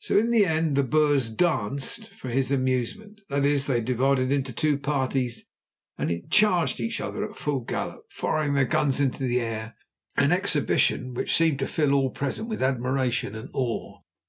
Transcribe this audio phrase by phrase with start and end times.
[0.00, 3.20] So in the end the Boers "danced" for his amusement.
[3.28, 5.46] That is, they divided into two parties,
[5.96, 9.76] and charged each other at full gallop, firing their guns into the air,
[10.16, 14.00] an exhibition which seemed to fill all present with admiration and awe.